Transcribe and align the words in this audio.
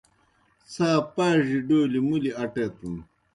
څھا 0.71 0.89
پاڙیْ 1.15 1.57
ڈولیْ 1.67 1.99
مُلیْ 2.07 2.31
اٹیتَن۔ 2.43 2.95